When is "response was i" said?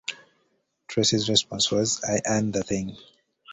1.29-2.21